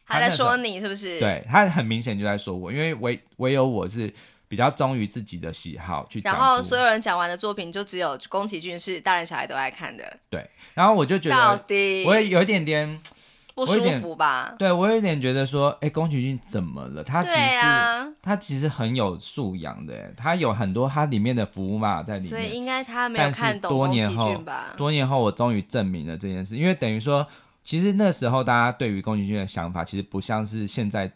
[0.07, 1.21] 他在说你是不是？
[1.21, 4.13] 对，他很明显就在说我，因为唯唯有我是
[4.49, 6.33] 比较忠于自己的喜好去讲。
[6.35, 10.19] 然后所有人讲完的作品，就只有宫崎骏是大人小孩都爱看的。
[10.29, 11.65] 对，然后我就觉得，到
[12.07, 13.01] 我也有一点点
[13.55, 14.55] 不舒服吧？
[14.59, 17.05] 对，我有一点觉得说，哎，宫崎骏怎么了？
[17.05, 22.31] 他其实、啊、他其实很有素养的，他有很多他里面的福码在里面。
[22.31, 24.75] 所以应该他没有看懂多年后吧？
[24.77, 27.27] 多年后，我终于证明了这件事，因为等于说。
[27.63, 31.09] 其实那时候大家对于宫崎骏的想法，其实不像是现在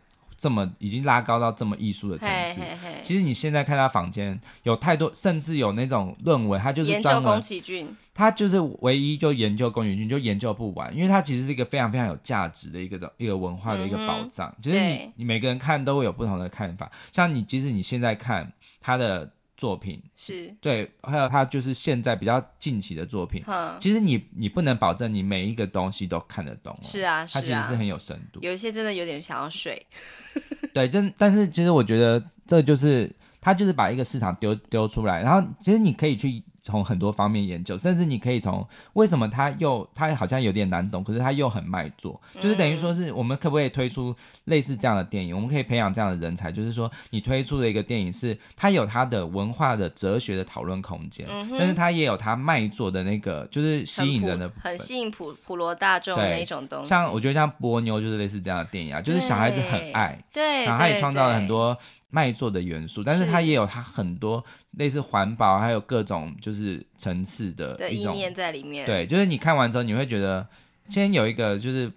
[0.44, 2.60] 这么已经拉高到这么艺术的层次。
[2.60, 14.50] 嘿嘿嘿，其实你现在看他房间有太多，甚至有那种论文，他就是研究宫崎骏，他就是唯一就研究宫崎骏就研究不完，因为他其实是一个非常非常有价值的一个一个文化的一个宝藏。
[14.50, 18.52] 嗯、其实你你每个人看都会有不同的看法，像你即使你现在看
[18.82, 19.30] 他的。
[19.56, 20.02] 作品。
[20.16, 20.54] 是。
[20.60, 23.42] 对，还有他就是现在比较近期的作品，
[23.80, 29.86] 其实你你不能保证你每一个东西都看得懂，哦，是啊，他其实是很有深度，有一些真的有点想要睡，
[30.72, 36.42] 对，真但是其实我觉得这就是他就是把一个市场丢丢出来，然后其实你可以去。
[36.64, 45.34] 从很多方面研究，甚至你可以从为什么他又他好像有点难懂，可是他又很卖座，就是等于说是我们可不可以推出类似这样的电影？
[45.34, 56.88] 我们可以培养这样的人才，就是说你推出的一个电影是它有它的文化的哲学的讨论空间，但是它也有它卖座的那个就是吸引人的很，很吸引普普罗大众的那种东西。
[56.88, 61.76] 像我觉得像波妞就是类似这样的电影啊，就是小孩子很爱，对，然后他也创造了很多。
[62.10, 64.44] 卖座的元素，但是它也有它很多
[64.78, 68.84] 类似环保，还有各种就是层次的一种的意念在里面。
[68.86, 70.46] 对，就是你看完之后，你会觉得
[70.88, 71.90] 先有一个就是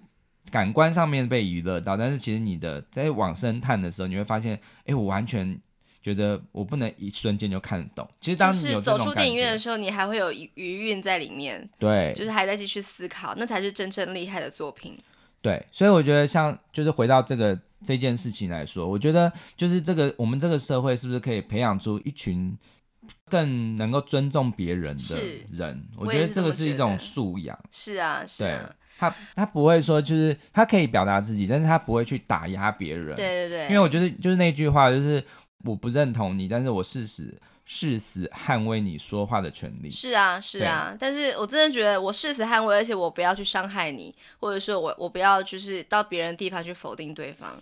[0.52, 5.60] 感官上面被娱乐到，但是其实你的在往深探的时候，你会发现，哎，我完全
[6.02, 8.08] 觉得我不能一瞬间就看得懂。
[8.20, 11.68] 其实当你有这种感觉，走出电影院的时候，你还会有余韵在里面。
[11.80, 14.98] 对，就是还在继续思考，那才是真正厉害的作品。
[15.42, 17.60] 对，所以我觉得像就是回到这个。
[17.84, 22.58] 这件事情来说，我觉得就是这个我们这个社会是不是可以培养出一群
[23.30, 25.20] 更能够尊重别人的
[25.52, 25.88] 人？
[25.96, 27.58] 我觉得这个是一种素养。
[27.72, 28.50] 是啊，是啊。
[28.50, 33.16] 对，他他不会说就是他可以表达自己，但是他不会去打压别人。
[33.16, 33.64] 对对对。
[33.68, 35.24] 因为我觉得就是那句话，就是
[35.64, 37.40] 我不认同你，但是我誓死。
[37.68, 39.92] 誓死捍卫你说话的权利。
[39.92, 47.62] 是啊，是啊，但是我真的觉得我誓死捍卫，而且我不要去伤害你，或者说我我不要就是到别人地盘去否定对方，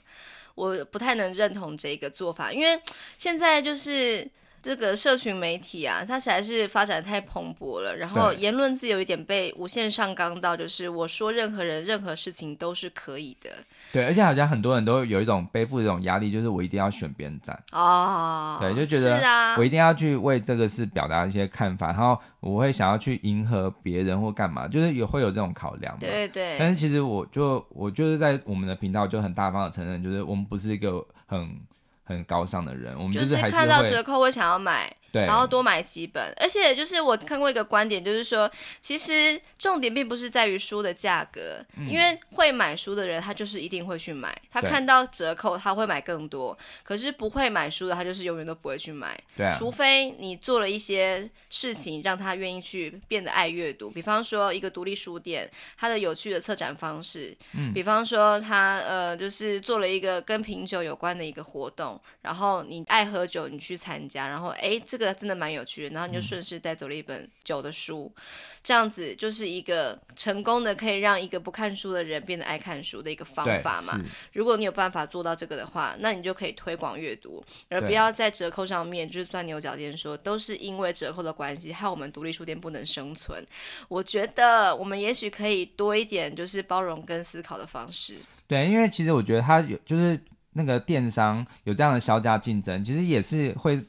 [0.54, 2.80] 我不太能认同这个做法，因为
[3.18, 4.30] 现在就是。
[4.66, 13.52] 这个社群媒体啊，它实在是发展太蓬勃了，然后言论自由一点被无限上纲到，就是我说任何人任何事情都是可以的。
[13.94, 17.56] 对，而且好像很多人都有一种背负这种压力，就是我一定要选边站。
[17.74, 26.00] 哦，对，就觉得我一定要去为这个事表达一些看法，然后我会想要去迎合别人或干嘛，就是也会有这种考量嘛。
[26.00, 26.56] 对对。
[26.58, 31.56] 但是其实我就我就是在我们的频道就很大方的承认，就是我们不是一个很。
[32.06, 34.96] 很高尚的人，我们就是，看到折扣会想要买。
[35.16, 38.52] 对，然后多买几本，而且就是我看过一个观点，就是说，
[38.82, 65.05] 其实重点并不是在于书的价格，嗯，因为会买书的人他就是一定会去买，他看到折扣他会买更多，可是不会买书的他就是永远都不会去买，对啊，除非你做了一些事情让他愿意去变得爱阅读，比方说一个独立书店，它的有趣的策展方式，嗯，比方说他呃就是做了一个跟品酒有关的一个活动，然后你爱喝酒你去参加，然后哎这个。
[65.14, 68.22] 真的蛮有趣的，然后你就顺势带走了一本酒的书，嗯，
[68.64, 74.00] 这样子就是一个成功的可以让一个不看书的人变得爱看书的一个方法嘛。
[74.34, 83.46] 如果你有办法做到这个的话，那你就可以推广阅读，而不要在折扣上面就是钻牛角尖，说都是因为折扣的关系害我们独立书店不能生存。
[83.88, 88.16] 我觉得我们也许可以多一点就是包容跟思考的方式。
[88.48, 90.20] 对，因为其实我觉得他有就是
[90.54, 93.84] 那个电商有这样的销价竞争，其实也是会。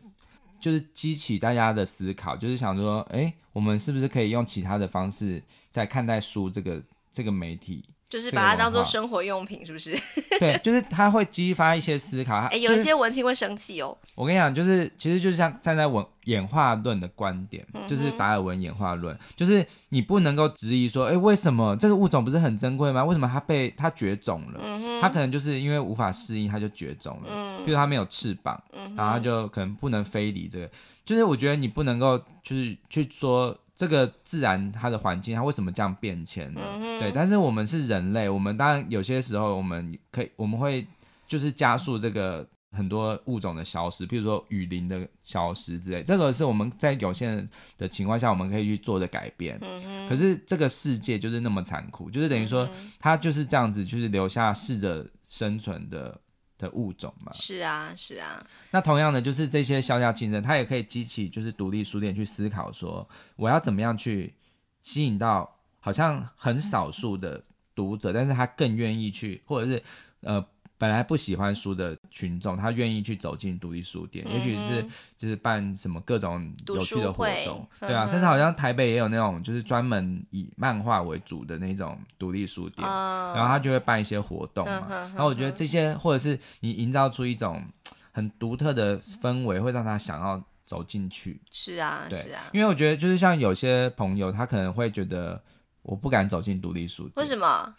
[0.66, 7.85] 就是激起大家的思考，就是想说，哎、欸，我们是不是可以用其他的方式在看待书这个这个媒体？
[8.09, 9.96] 就是把它当做生活用品，是不是？
[10.40, 12.37] 对，就是它会激发一些思考。
[12.37, 13.96] 哎、欸，有一些文青会生气哦。
[14.16, 23.05] 我跟你讲，就是其实就像站在文演化论的观点，嗯、就是达尔文演化论，就是你不能够质疑说，哎、欸，为什么这个物种不是很珍贵吗？
[23.05, 24.61] 为什么它被它绝种了？
[24.64, 27.29] 嗯、它可能就是因为无法适应，它就绝种了。
[27.29, 30.71] 嗯，比如它没有翅膀，嗯、然后它就可能不能飞离这个。
[31.05, 33.57] 就是我觉得你不能够就是去说。
[33.79, 36.62] 这个自然它的环境它为什么这样变迁呢？
[36.81, 36.99] 嗯？
[36.99, 40.87] 对，但是我们是人类，我们当然有些时候我们可以我们会
[41.29, 49.61] 就是加速这个很多物种的消失，譬如说雨林的消失之类，这个是我们在有限的情况下我们可以去做的改变。
[50.09, 52.66] 可是这个世界就是那么残酷，就是等于说
[52.99, 56.19] 它就是这样子，就是留下适者生存的
[56.59, 57.33] 的物种嘛。
[57.35, 58.44] 是啊，是啊。
[58.71, 64.35] 那同样的，就是这些削价竞争，它也可以激起就是独立书店去思考说，我要怎么样去
[64.83, 67.42] 吸引到好像很少数的
[67.75, 69.83] 读者，但是他更愿意去，或者是
[70.21, 70.46] 呃。
[70.79, 84.87] 本来不喜欢书的群众，他愿意去走进独立书店，嗯、也许是就是办什么各种有趣的活动，对啊，甚至好像台北也有那种就是专门以漫画为主的那种独立书店，嗯、然后他就会办一些活动嘛。
[84.90, 87.64] 嗯、然后我觉得这些或者是你营造出一种
[88.12, 91.40] 很独特的氛围，会让他想要走进去。
[91.50, 95.42] 是啊，对是啊，因为我觉得就是像有些朋友，他可能会觉得
[95.81, 97.74] 我不敢走进独立书店，为什么？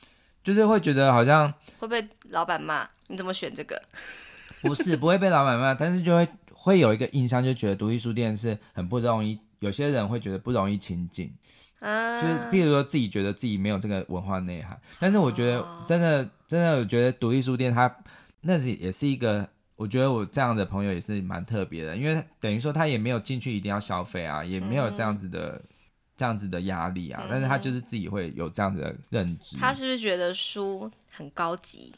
[0.47, 3.83] 就是会觉得好像会被老板骂，你怎么选这个？
[4.63, 9.37] 不是不会被老板骂，但是就会会有一个印象，就觉得独立书店是很不容易。
[9.59, 11.29] 有些人会觉得不容易亲近，
[11.79, 14.79] 啊、就是譬如说自己觉得自己没有这个文化内涵。
[15.01, 17.93] 但是我觉得真的、哦、真的，我觉得独立书店它
[18.39, 19.45] 那是也是一个，
[19.75, 25.61] 我觉得我这样的朋友也是蛮特别的，因为等于说他也没有进去一定要消费啊，也没有这样子的。
[26.17, 29.55] 嗯这样子的压力啊，但是他就是自己会有这样子的认知。
[29.57, 31.93] 他是不是觉得书很高级？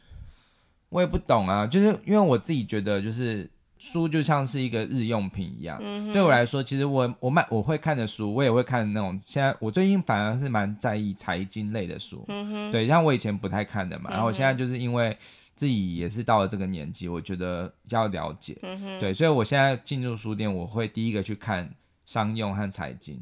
[0.90, 5.80] 我也不懂啊，就是因为我自己觉得，就是书就像是一个日用品一样。
[6.12, 9.18] 对我来说，其实我我买我会看的书，我也会看那种。
[9.22, 12.26] 现在我最近反而是蛮在意财经类的书。
[12.74, 15.18] 对，像我以前不太看的嘛，然后我现在就是因为
[15.56, 18.58] 自己也是到了这个年纪，我觉得要了解。
[19.00, 23.18] 对，所以我现在进入书店，我会第一个去看商用和财经。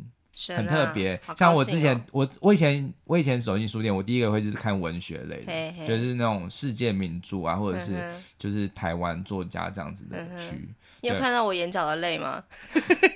[0.56, 5.44] 很特别，哦、像我之前，我我以前我以前走进书店，我第一个会就是看文学类
[5.88, 10.56] 就是那种世界名著啊，或者是就是台湾作家这样子的区。
[10.56, 12.44] 嗯、你有看到我眼角的泪吗？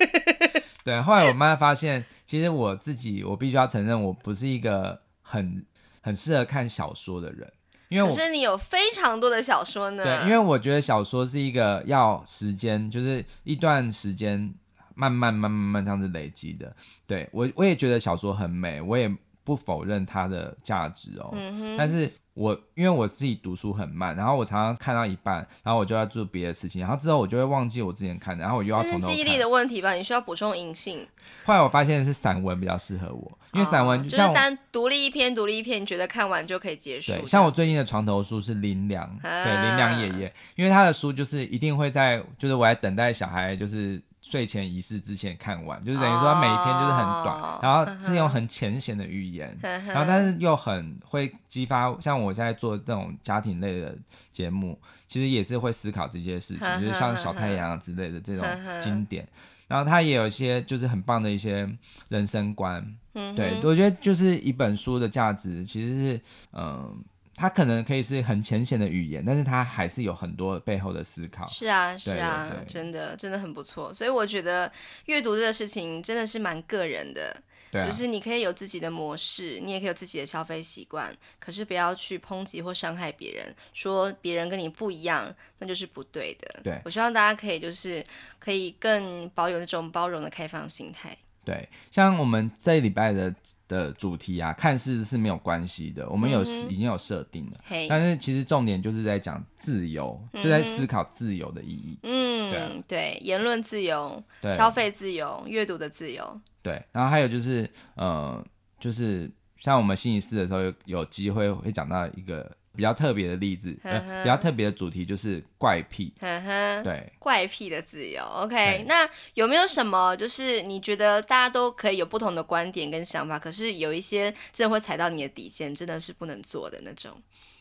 [0.84, 5.64] 对，后来我慢慢发现，其实我自己，我必须要承认，我不是一个很
[6.02, 7.54] 很适合看小说的人，
[7.90, 10.04] 因为我可是你有非常多的小说呢。
[10.04, 14.56] 对，因为我觉得小说是一个要时间，就是一段时间。
[14.96, 16.76] 慢慢慢慢慢这样子累积的，
[17.08, 19.14] 对，我我也觉得小说很美，我也
[19.44, 21.34] 不否认它的价值哦。
[21.78, 29.16] 但是我因为我自己读书很慢，然后我常常看到一半，然后我就要做别的事情，然后之后我就会忘记我之前看的，然后我又要从头看。
[29.16, 31.06] 记忆力的问题吧，你需要补充银杏。
[31.44, 37.12] 后来我发现是散文比较适合我，因为散文就像、哦、就是单独立一篇，独立一篇，你觉得看完就可以结束。
[37.12, 44.02] 对，像我最近的床头书是林良，啊、对林良爷爷，因为他的书就是一定会在，就是我在等待小孩，就是。
[44.32, 49.86] 睡前仪式之前看完，就是等于说他每一篇就是很短，oh, 然后是用很浅显的语言，uh.
[49.88, 53.94] 然后但是又很会激发，像我现在做这种家庭类的
[54.32, 54.80] 节目，
[55.10, 56.80] 其实也是会思考这些事情，uh.
[56.80, 58.46] 就是像小太阳之类的这种
[58.80, 59.28] 经典，uh.
[59.68, 61.70] 然后他也有一些就是很棒的一些
[62.08, 62.82] 人生观
[63.14, 63.36] ，uh.
[63.36, 66.22] 对，我觉得就是一本书的价值其实是
[66.54, 66.64] 嗯。
[66.64, 66.96] 呃
[67.36, 71.48] 它可能可以是很浅显的语言，但是它还是有很多背后的思考。
[71.48, 73.94] 是啊，是啊，对对对，真的真的很不错。
[73.94, 74.72] 所以我觉得
[75.06, 77.36] 阅读这个事情真的是蛮个人的，
[77.72, 86.60] 对啊，就是你可以有自己的模式，你也可以有自己的消费习惯，可是不要去抨击或伤害别人，说别人跟你不一样，那就是不对的。
[86.64, 88.06] 对，我希望大家可以就是
[88.38, 91.18] 可以更保有那种包容的开放心态。
[91.44, 93.34] 对，像我们这礼拜的。
[93.72, 97.58] 的主题啊，看似是没有关系的，我们有、嗯、已经有设定了，
[97.88, 101.98] 但是其实重点就是在讲自由，嗯、就在思考自由的意义。
[102.04, 104.22] 嗯，对、啊、对，言论自由、
[104.58, 106.42] 消费自由、阅读的自由。
[106.62, 108.46] 对，然后还有就是，呃，
[108.78, 112.52] 就是像我们星期四的时候有有机会会讲到一个。
[112.76, 114.12] 比较特别的例子， 呵呵。
[114.12, 116.82] 呃、比较特别的主题就是怪癖，呵呵。
[116.84, 118.24] 对，怪癖的自由。
[118.24, 127.12] OK，那有没有什么就是你觉得大家都可以有不同的观点跟想法，可是有一些真的会踩到你的底线，真的是不能做的那种？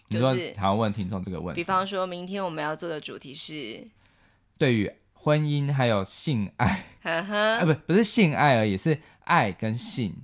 [0.08, 3.86] 就是你说想要问听众这个问题，比方说明天我们要做的主题是？
[4.58, 7.36] 对于婚姻还有性爱，呵呵。
[7.58, 10.14] 啊，不不是性爱而已，是爱跟性。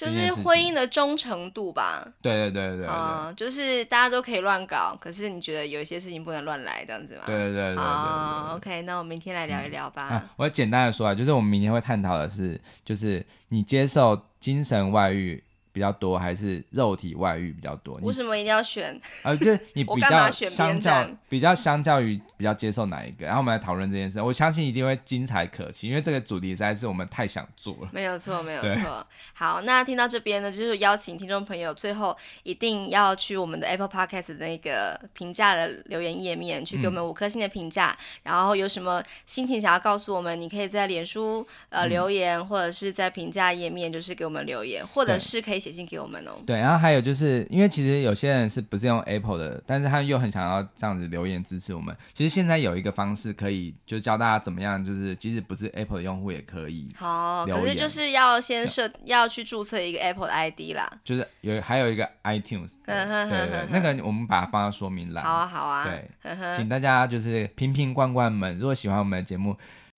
[0.00, 2.06] 就是婚姻的忠诚度吧。
[2.22, 7.22] 对对对对对，嗯，就是大家都可以乱搞，可是你觉得有一些事情不能乱来，这样子吗？
[7.26, 7.76] 对对对对。
[7.76, 10.08] 好，OK，那我们明天来聊一聊吧。
[10.10, 15.42] 嗯啊、我简单的说啊，就是我们明天会探讨的是，就是你接受精神外遇
[15.72, 17.96] 比较多，还是肉体外遇比较多？
[18.02, 19.00] 为什么一定要选？
[19.22, 23.24] 呃，就是你 比较相较比较相较于比较接受哪一个？
[23.24, 27.88] 然后我们来讨论这件事，我相信一定会精彩可期，因为这个主题实在是我们太想做了。
[27.92, 29.06] 没有错，没有错。
[29.32, 37.90] 好，那听到这边呢，就是邀请听众朋友最后一定要去我们的 Apple Podcast 的那个评价的留言页面，去给我们五颗星的评价。
[37.90, 45.59] 嗯、然后有什么心情想要告诉我们，你可以在脸书呃留言，嗯、或者是在评价页面就是给我们留言，或者是可以。
[45.60, 46.32] 写信给我们哦。
[46.46, 51.94] 对，然后还有就是因为其实有些人是不是用 Apple 的，但是他又很想要这样子留言支持我们。
[52.14, 56.88] 其实现在有一个方式可以，就教大家怎么样，就是即使不是 Apple 的用户也可以。
[56.96, 60.90] 好，可是就是要先设，要去注册一个 Apple 的 ID 啦。
[61.04, 65.24] 就是有还有一个 iTunes，对对对，那个我们把它放到说明栏。
[65.24, 65.84] 好啊好啊。
[65.84, 66.08] 对，
[66.56, 69.56] 请大家就是瓶瓶罐罐们，如果喜欢我们的节目，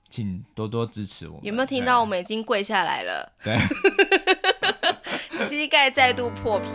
[0.08, 1.44] 请多多支持我们。
[1.44, 3.32] 有没有听到我们已经跪下来了？
[3.42, 3.56] 对。
[5.52, 6.68] 膝盖再度破皮，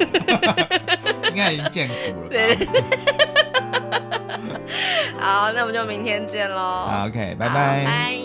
[1.28, 2.28] 应该已经见骨了。
[2.30, 2.56] 对，
[5.20, 6.56] 好，那我们就明天见喽。
[6.56, 8.16] 好，OK，拜拜。